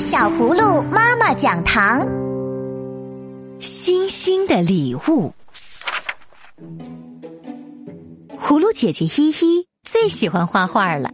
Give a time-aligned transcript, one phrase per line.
[0.00, 2.00] 小葫芦妈妈讲堂，
[3.58, 5.30] 星星的礼物。
[8.40, 11.10] 葫芦姐姐依依最喜欢画画了。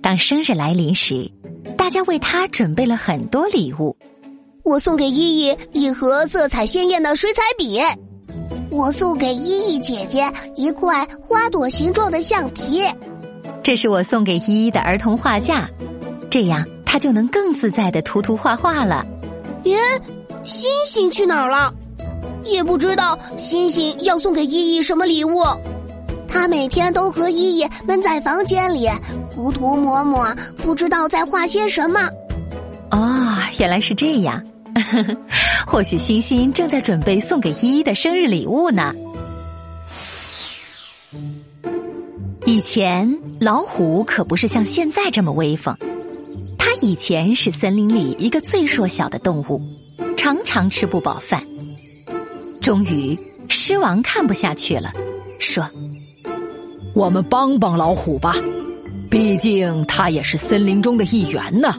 [0.00, 1.30] 当生日来临时，
[1.76, 3.94] 大家为她准备了很多礼物。
[4.64, 7.78] 我送给依依一盒色彩鲜艳的水彩笔，
[8.70, 10.26] 我送给依依姐姐
[10.56, 12.80] 一块花朵形状的橡皮。
[13.62, 15.68] 这是我送给依依的儿童画架，
[16.30, 16.66] 这样。
[16.90, 19.06] 他就能更自在的涂涂画画了。
[19.62, 19.78] 耶，
[20.42, 21.72] 星星去哪儿了？
[22.42, 25.44] 也不知道星星要送给依依什么礼物。
[26.26, 28.88] 他每天都和依依闷在房间里
[29.32, 32.00] 涂涂抹抹，不知道在画些什么。
[32.90, 34.42] 哦，原来是这样。
[35.68, 38.92] 或许星星正在准备送给依依的生日礼物呢。
[42.46, 45.72] 以前老虎可不是像现在这么威风。
[46.80, 49.60] 它以前是森林里一个最弱小的动物，
[50.16, 51.46] 常常吃不饱饭。
[52.62, 53.18] 终于，
[53.48, 54.90] 狮王看不下去了，
[55.38, 55.62] 说
[56.96, 58.34] ：“我们帮帮老虎吧，
[59.10, 61.74] 毕竟它也是森林中的一员呢。”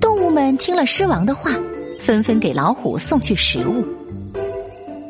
[0.00, 1.50] 动物们听了狮王的话，
[1.98, 3.86] 纷纷给老虎送去食物。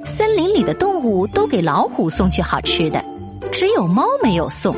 [0.05, 3.05] 森林里的动物都给老虎送去好吃的，
[3.53, 4.75] 只有猫没有送。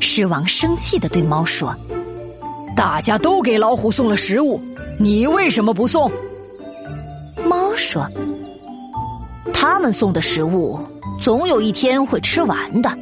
[0.00, 1.76] 狮王生气的对猫说。
[2.78, 4.62] 大家都给老虎送了食物，
[5.00, 6.08] 你为什么不送？
[7.44, 8.08] 猫说
[9.52, 10.78] ：“他们送的食物
[11.18, 12.96] 总有一天会吃完的，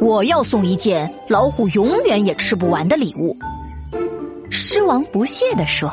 [0.00, 3.36] 我要送一件老虎永远也吃不完的礼物。”
[4.50, 5.88] 狮王不屑地说：“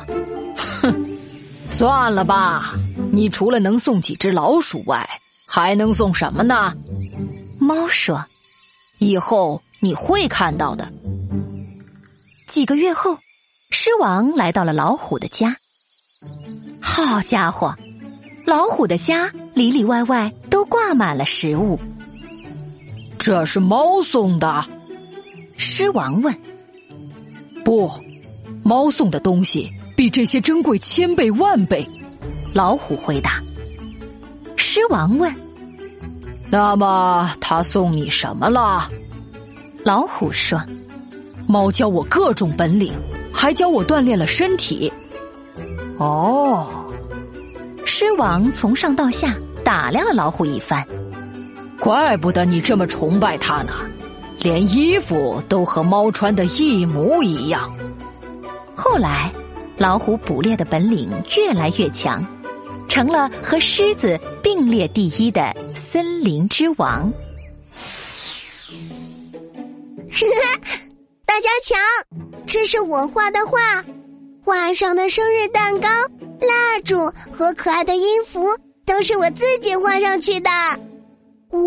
[0.81, 1.07] 哼，
[1.69, 2.73] 算了吧，
[3.11, 5.07] 你除了能送几只老鼠外，
[5.45, 6.73] 还能送什么呢？”
[7.61, 8.25] 猫说
[8.97, 10.91] ：“以后你会看到的。”
[12.57, 13.19] 几个月后，
[13.69, 15.55] 狮王来到了老虎的家。
[16.81, 17.75] 好家伙，
[18.47, 21.79] 老虎的家里里外外都挂满了食物。
[23.19, 24.65] 这是猫送的？
[25.55, 26.35] 狮王问。
[27.63, 27.87] 不，
[28.63, 31.87] 猫送的东西比这些珍贵千倍万倍。
[32.55, 33.39] 老虎回答。
[34.55, 35.31] 狮王问
[36.49, 38.89] ：“那么他送你什么了？”
[39.85, 40.59] 老虎说。
[41.47, 42.93] 猫教我各种本领，
[43.31, 44.91] 还教我锻炼了身体。
[45.97, 46.67] 哦，
[47.85, 50.85] 狮王从上到下打量了老虎一番，
[51.79, 53.73] 怪不得你这么崇拜它呢，
[54.39, 57.73] 连衣服都和猫穿的一模一样。
[58.75, 59.31] 后来，
[59.77, 62.23] 老虎捕猎的本领越来越强，
[62.89, 67.11] 成了和狮子并列第一的森林之王。
[71.37, 71.75] 大家瞧，
[72.47, 73.85] 这是我画的画，
[74.43, 75.87] 画上的生日蛋糕、
[76.41, 76.97] 蜡烛
[77.31, 78.43] 和可爱的音符
[78.87, 80.49] 都是我自己画上去的。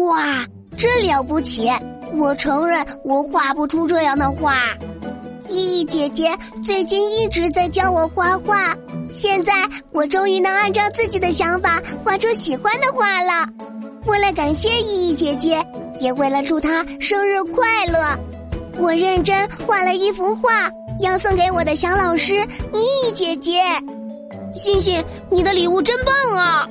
[0.09, 0.45] 哇，
[0.77, 1.71] 真了不起！
[2.17, 4.57] 我承认我画不出这样的画。
[5.49, 8.77] 依依姐姐最近一直在教我画画，
[9.13, 9.53] 现在
[9.93, 13.47] 我终于能按照自己的想法画出喜欢的画了。
[14.07, 15.65] 为了感谢依依姐姐，
[16.01, 18.19] 也为了祝她生日快乐。
[18.81, 20.71] 我认真画了一幅画，
[21.01, 22.33] 要送给我的小老师
[22.73, 23.61] 妮妮姐姐。
[24.55, 26.69] 星星，你的礼物真棒啊！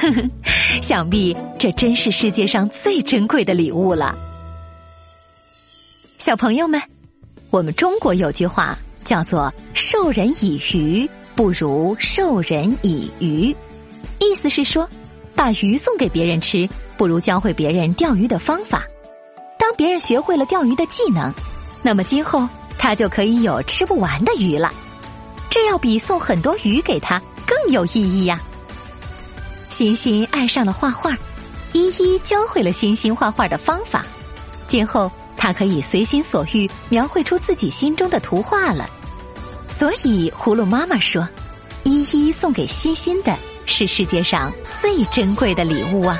[0.80, 4.16] 想必这真是世界上最珍贵的礼物了。
[6.18, 6.80] 小朋友们，
[7.50, 13.54] 我们中国有句话叫做“授人以鱼，不如授人以渔”，
[14.18, 14.88] 意思是说，
[15.34, 18.82] 把鱼送给别人吃，不如教会别人钓鱼的方法。
[19.76, 21.32] 别人学会了钓鱼的技能，
[21.82, 24.72] 那么今后他就可以有吃不完的鱼了。
[25.50, 28.40] 这要比送很多鱼给他更有意义呀！
[29.68, 31.16] 欣欣爱上了画画，
[31.72, 34.04] 一一教会了欣欣画画的方法。
[34.66, 38.88] 今后他可以随心所欲描绘出自己心中的图画了。
[39.68, 41.28] 所以葫芦妈妈说
[41.84, 43.36] ：“依依送给欣欣的
[43.66, 46.18] 是世界上最珍贵的礼物啊！”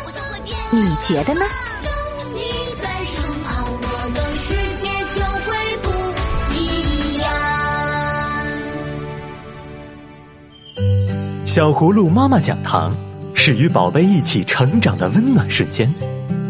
[0.71, 1.45] 你觉得呢？
[11.55, 12.97] 小葫芦妈妈讲堂
[13.35, 15.93] 是与宝贝一起成长的温暖瞬间，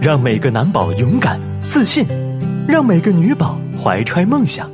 [0.01, 2.07] 让每个男宝勇敢自信，
[2.69, 4.71] 让每个女宝怀揣梦想。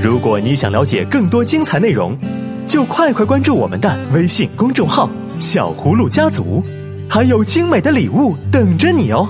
[0.00, 2.18] 如果你想了解更多精彩内容，
[2.66, 6.60] 就快快关注我们的微信公众号“小葫芦家族”，
[7.08, 9.28] 还有精美的礼物等着你哦。